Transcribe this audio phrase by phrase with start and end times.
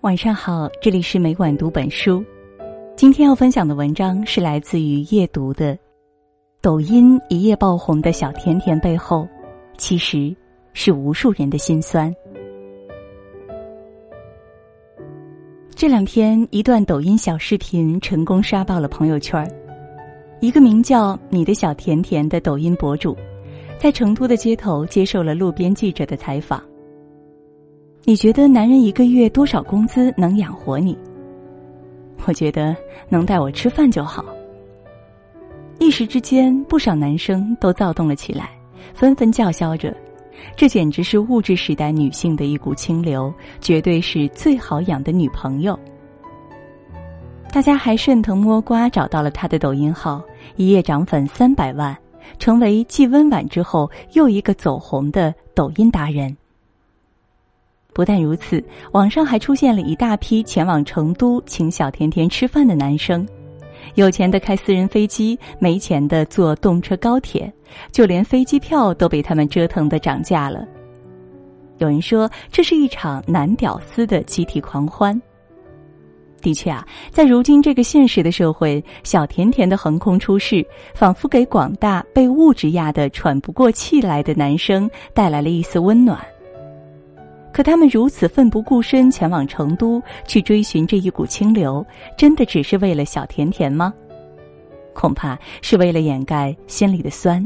[0.00, 2.24] 晚上好，这里是每晚读本书。
[2.94, 5.76] 今天要分享的文章是来自于夜读的。
[6.60, 9.28] 抖音一夜爆红的小甜甜背后，
[9.76, 10.34] 其实
[10.72, 12.14] 是无数人的心酸。
[15.74, 19.46] 这两天，一段抖音小视频成功刷爆了朋友圈。
[20.40, 23.16] 一个名叫“你的小甜甜”的抖音博主，
[23.78, 26.62] 在成都的街头接受了路边记者的采访。
[28.04, 30.96] 你觉得男人一个月多少工资能养活你？
[32.24, 32.74] 我觉得
[33.08, 34.24] 能带我吃饭就好。
[35.78, 38.50] 一时之间，不少男生都躁动了起来，
[38.94, 39.94] 纷纷叫嚣着。
[40.56, 45.78] 这简直是物质时代女性的一股清流，绝对是最好养的女朋友。
[47.52, 50.22] 大家还顺藤摸瓜找到了他的抖音号，
[50.56, 51.96] 一夜涨粉三百万，
[52.38, 56.36] 成为继温婉之后又一个走红的抖音达人。
[57.92, 58.62] 不但如此，
[58.92, 63.26] 网上还出现了一大批前往成都请小甜甜吃饭的男生。
[63.94, 67.50] 有钱的开私人飞机，没钱的坐动车高铁，
[67.90, 70.66] 就连飞机票都被他们折腾的涨价了。
[71.78, 75.20] 有人说，这是一场男屌丝的集体狂欢。
[76.46, 86.24] 的确啊，在如今这个现实的社会，小甜甜的横空出世，仿佛给广大被物质压得喘不过气来的男生带来了一丝温暖。
[87.52, 91.84] 可他们如此奋不顾身前往成都去追寻这一股清流，
[92.16, 93.92] 真的只是为了小甜甜吗？
[94.94, 97.44] 恐怕是为了掩盖心里的酸，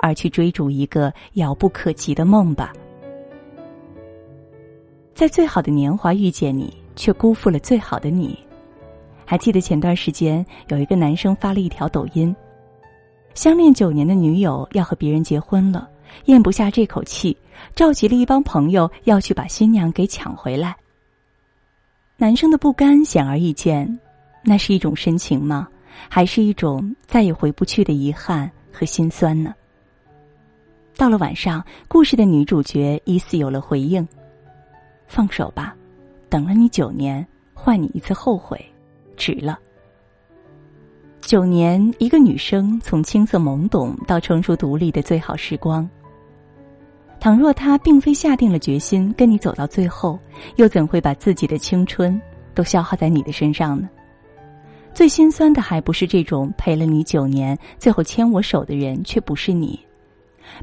[0.00, 2.72] 而去追逐一个遥不可及的梦吧。
[5.12, 8.38] 在最好的年华遇见你，却辜负了最好的你。
[9.24, 12.34] 还记得前段时间有一个男生发了一条抖音，
[13.34, 15.88] 相恋九年的女友要和别人结婚了。
[16.24, 17.36] 咽不下这口气，
[17.76, 20.74] 召集了一帮朋友要去把新娘给抢回来。
[22.16, 23.98] 男生的不甘显而易见，
[24.42, 25.68] 那是一种深情吗？
[26.08, 29.54] 还是一种再也回不去的遗憾和心酸呢？
[30.96, 34.06] 到了晚上，故事的女主角疑似有了回应
[35.06, 35.76] ：“放手吧，
[36.28, 38.58] 等了你九年，换你一次后悔，
[39.16, 39.58] 值了。”
[41.20, 45.88] 九年，一个女生从青涩懵懂到成熟独立的最好时光。
[47.20, 50.18] 倘若她并非下定了决心跟你走到最后，
[50.56, 52.18] 又怎会把自己的青春
[52.54, 53.88] 都消耗在你的身上呢？
[54.94, 59.78] 最心酸的还不是这种陪了你九年，最后牵我手的人却不是你，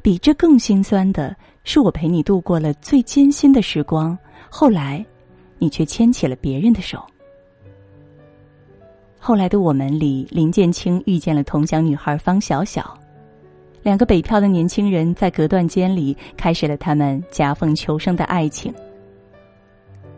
[0.02, 4.18] 比这更心酸的是我陪你度过了最艰辛的时光，
[4.50, 5.06] 后来，
[5.58, 7.04] 你却牵起了别人的手。
[9.18, 12.98] 后来的我们里，林建清遇见了同乡女孩方小小。
[13.82, 18.74] 两个北漂的年轻人在隔断间里开始了他们夹缝求生的爱情。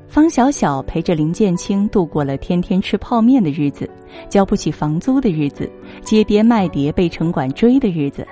[0.07, 3.89] 方小小陪着林建清度过了天天吃泡面的日子，
[4.29, 5.69] 交不起房租的日子，
[6.01, 8.25] 街边卖碟被城管追的日子，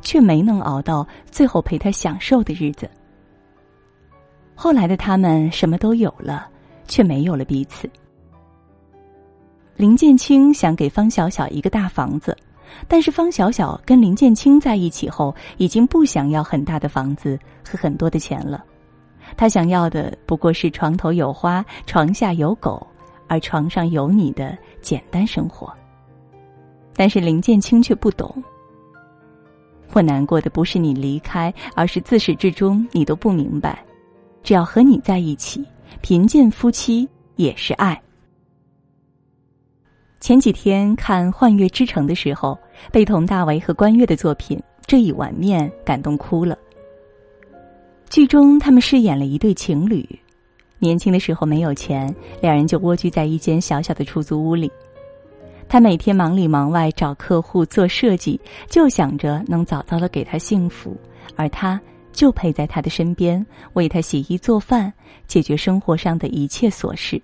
[0.00, 2.90] 却没能熬到最后陪他享受的日子。
[4.56, 6.48] 后来的他们什么都有了，
[6.88, 7.88] 却没有了彼此。
[9.76, 12.36] 林建清想给方小小一个大房子。
[12.88, 18.64] 但是方小小跟林建清在一起后，已经不想要很大的房子和很多的钱了，
[19.36, 22.84] 他想要的不过是床头有花、床下有狗，
[23.28, 25.72] 而床上有你的简单生活。
[26.94, 28.42] 但是林建清却不懂。
[29.92, 33.82] 我难过的不是你离开，而是自始至终你都不明白，
[34.46, 35.66] 只要和你在一起，
[36.02, 38.00] 贫贱夫妻也是爱。
[40.20, 42.56] 前几天看《幻乐之城》的时候，
[42.92, 46.56] 被佟大为和关悦的作品《这一碗面》感动哭了。
[48.08, 50.08] 剧中他们饰演了一对情侣，
[50.78, 54.70] 年轻的时候没有钱，两人就蜗居在一间小小的出租屋里。
[55.68, 60.96] 他每天忙里忙外找客户做设计，就想着能早早的给他幸福，
[61.34, 61.80] 而他
[62.16, 64.90] 就陪在他的身边，为他洗衣做饭，
[65.26, 67.20] 解决生活上的一切琐事。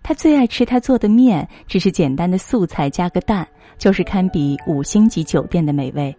[0.00, 3.46] 他最爱吃他做的面，只是简单的素菜加个蛋，
[3.76, 6.16] 就是堪比五星级酒店的美味。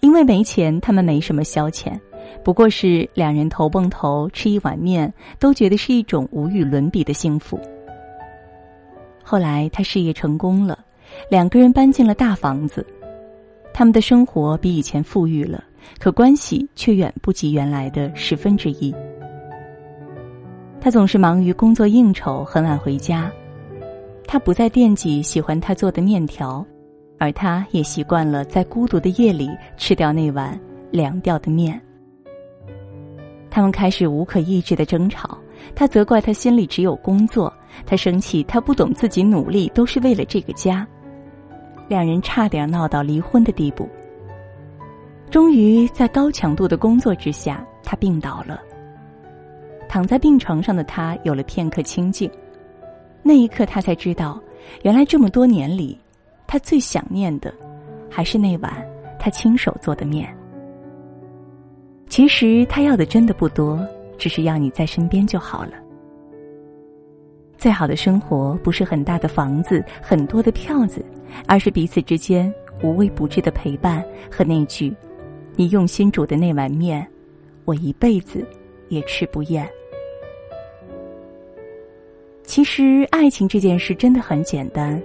[0.00, 1.98] 因为没钱，他们没什么消遣，
[2.44, 7.60] 不过是两人头蹦头吃一碗面，都觉得是一种无与伦比的幸福。
[9.24, 10.78] 后来他事业成功了，
[11.28, 12.86] 两个人搬进了大房子，
[13.74, 15.64] 他们的生活比以前富裕了，
[15.98, 18.94] 可关系却远不及原来的十分之一。
[20.80, 23.30] 他总是忙于工作应酬，很晚回家。
[24.26, 26.64] 他不再惦记喜欢他做的面条，
[27.18, 30.58] 而他也习惯了在孤独的夜里吃掉那碗
[30.90, 31.80] 凉掉的面。
[33.50, 35.38] 他们开始无可抑制的争吵。
[35.74, 37.52] 他责怪他心里只有工作，
[37.84, 40.86] 他生气他不懂自己努力都是为了这个家。
[41.88, 43.88] 两人差点闹到离婚的地步。
[45.30, 48.60] 终于在高强度的工作之下，他病倒了。
[49.88, 52.30] 躺在病床上的他有了片刻清静，
[53.22, 54.40] 那一刻他才知道，
[54.82, 55.98] 原来这么多年里，
[56.46, 57.52] 他最想念的，
[58.10, 58.72] 还是那碗
[59.18, 60.34] 他亲手做的面。
[62.08, 63.86] 其实他要的真的不多，
[64.16, 65.72] 只是要你在身边就好了。
[67.58, 71.04] 最好的生活不是很大的房子、很多的票子，
[71.46, 72.52] 而是彼此之间
[72.82, 74.94] 无微不至的陪伴和那句
[75.58, 77.04] ：“你用心煮的那碗面，
[77.64, 78.46] 我一辈子
[78.90, 79.68] 也吃不厌。”
[82.46, 85.02] 其实，爱情这件事真的很简单，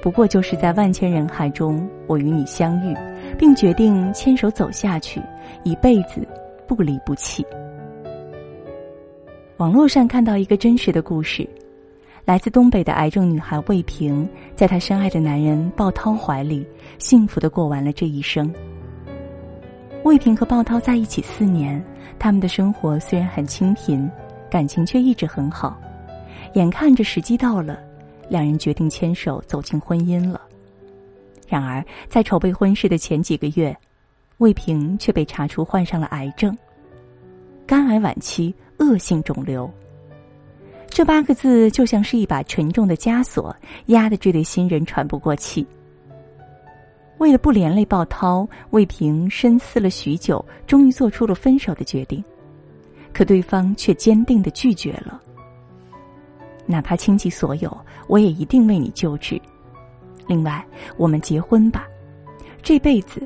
[0.00, 2.96] 不过就是在万千人海中，我与你相遇，
[3.38, 5.20] 并决定牵手走下去，
[5.64, 6.26] 一辈子
[6.66, 7.44] 不离不弃。
[9.58, 11.46] 网络上看到一个真实的故事，
[12.24, 14.26] 来自东北的癌症女孩魏平，
[14.56, 18.50] 在她深爱的男人鲍涛怀里，幸福的过完了这一生。
[20.02, 21.82] 魏平和鲍涛在一起四年，
[22.18, 24.10] 他们的生活虽然很清贫，
[24.50, 25.78] 感情却一直很好。
[26.54, 27.78] 眼看着时机到了，
[28.28, 30.40] 两人决定牵手走进婚姻了。
[31.46, 33.76] 然而，在筹备婚事的前几个月，
[34.38, 36.56] 魏平却被查出患上了癌症，
[37.66, 39.70] 肝癌晚期，恶性肿瘤。
[40.88, 43.54] 这八个字就像是一把沉重的枷锁，
[43.86, 45.64] 压得这对新人喘不过气。
[47.20, 52.24] 为了不连累鲍涛，魏平深思了许久，终于做出了分手的决定，
[53.12, 55.20] 可对方却坚定的拒绝了。
[56.64, 57.76] 哪怕倾其所有，
[58.06, 59.38] 我也一定为你救治。
[60.26, 60.64] 另外，
[60.96, 61.86] 我们结婚吧，
[62.62, 63.20] 这辈子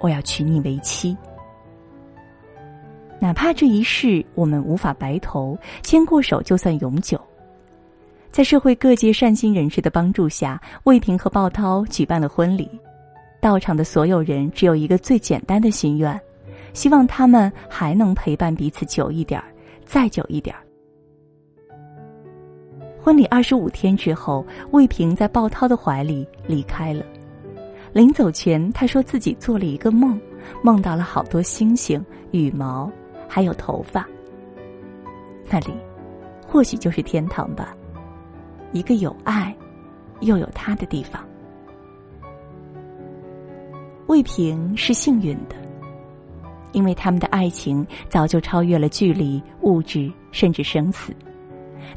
[0.00, 1.16] 我要娶你为妻。
[3.20, 7.20] 哪怕这一世我们无法白头，牵过手就算永久。
[8.32, 12.68] 在社会各界善心人士的帮助下，魏平和鲍涛举办了婚礼。
[13.46, 16.20] 到场的所有人只有一个最简单的心愿，
[16.72, 19.46] 希望他们还能陪伴彼此久一点儿，
[19.84, 20.66] 再久一点儿。
[23.00, 27.04] 婚礼二十五天之后，魏平在鲍涛的怀里离开了。
[27.92, 30.20] 临走前，他说自己做了一个梦，
[30.60, 32.90] 梦到了好多星星、羽毛，
[33.28, 34.04] 还有头发。
[35.48, 35.72] 那里，
[36.44, 37.76] 或许就是天堂吧，
[38.72, 39.56] 一个有爱，
[40.18, 41.24] 又有他的地方。
[44.06, 45.56] 魏平是幸运的，
[46.72, 51.12] 因为他们的爱情早就超越了距离、物质，甚至生死。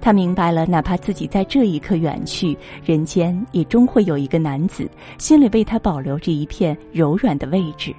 [0.02, 7.94] 他明白了，哪怕自己在这一刻远去，人间也终会有一个男子，心里为他保留着一片柔软的位置。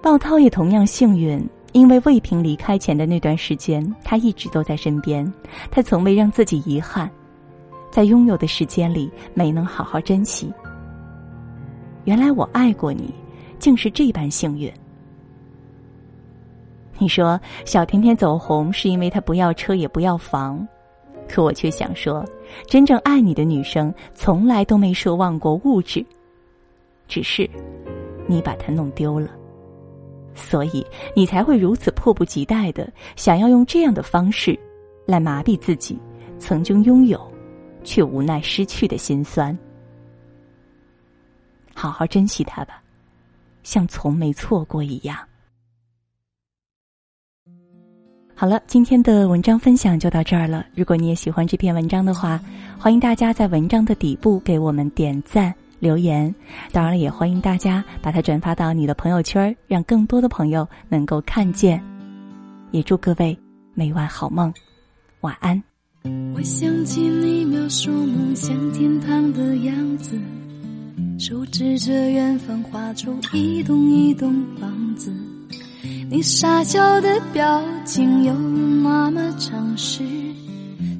[0.00, 5.30] 鲍涛也同样幸运，因为魏平离开前的那段时间，他一直都在身边，
[5.70, 7.10] 他从未让自己遗憾，
[7.90, 10.52] 在拥有的时间里没能好好珍惜。
[12.08, 13.12] 原来我爱过你，
[13.58, 14.72] 竟是这般幸运。
[16.96, 20.66] 你说小甜甜走红是因为她不要车也不要房，
[21.28, 22.24] 可我却想说，
[22.66, 26.02] 真正爱你的女生从来都没奢望过物质，
[27.06, 27.46] 只是
[28.26, 29.28] 你把它弄丢了，
[30.34, 30.82] 所以
[31.14, 34.58] 你才会如此迫不及待的想要用这样的方式
[35.04, 36.00] 来麻痹自己
[36.38, 37.20] 曾经拥有
[37.84, 39.54] 却无奈失去的心酸。
[41.78, 42.82] 好好珍惜它吧，
[43.62, 45.16] 像从没错过一样。
[48.34, 50.66] 好了，今天的文章分享就到这儿了。
[50.74, 52.40] 如果你也喜欢这篇文章的话，
[52.80, 56.34] 欢迎大家在文章的底部给我们点赞留言。
[56.72, 61.80] 当然了，也欢迎大家把它转发到你的朋友圈，让更多的朋友能够看见。
[62.72, 63.38] 也祝各位
[63.74, 64.52] 每晚好梦，
[65.20, 65.62] 晚安。
[66.34, 70.18] 我想起你描述梦想天堂的样子，
[71.18, 75.12] 手指着远方画出一栋一栋房子。
[76.08, 80.04] 你傻笑的表情有那么诚实，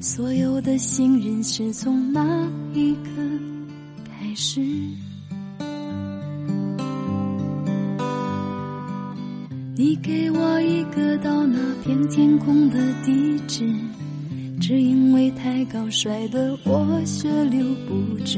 [0.01, 3.09] 所有的信任是从那一刻
[4.05, 4.59] 开始。
[9.73, 13.73] 你给我一个到那片天空的地址，
[14.59, 18.37] 只因为太高摔得我血流不止，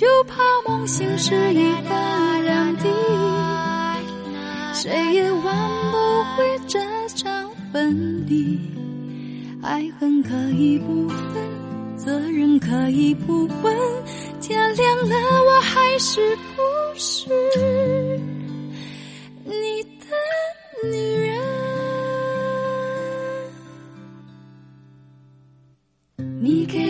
[0.00, 2.88] 就怕梦醒时一分两地，
[4.72, 5.54] 谁也挽
[5.90, 8.58] 不回这场分离。
[9.60, 13.76] 爱恨可以不分，责任可以不问，
[14.40, 15.14] 天亮了
[15.44, 16.62] 我还是不
[16.96, 17.28] 是
[19.44, 20.16] 你的
[20.90, 21.38] 女人？
[26.40, 26.89] 你给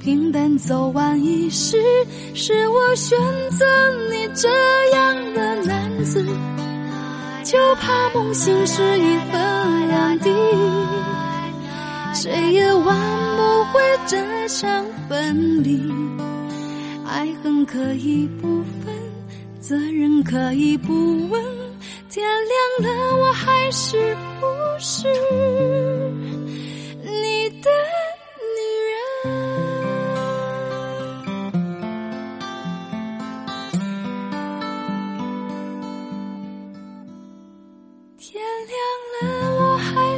[0.00, 1.76] 平淡走完一世。
[2.34, 3.18] 是我选
[3.50, 3.64] 择
[4.10, 4.48] 你这
[4.94, 6.24] 样的男子。
[7.44, 10.30] 就怕梦醒时一分两地，
[12.12, 12.96] 谁也挽
[13.36, 15.80] 不回这场分离。
[17.06, 18.94] 爱恨可以不分，
[19.60, 20.92] 责任可以不
[21.30, 21.42] 问，
[22.10, 22.28] 天
[22.82, 23.96] 亮了我还是
[24.38, 24.46] 不
[24.78, 25.08] 是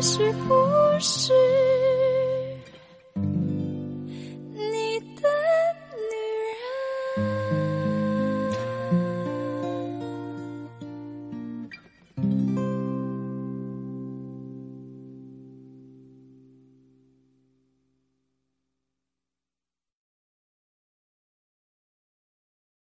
[0.02, 0.54] 是不
[0.99, 1.35] 是